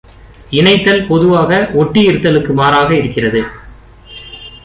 [0.49, 3.41] இணைத்தல் பொதுவாக ஒட்டியிருத்தலுக்கு மாறாக இருக்கிறது.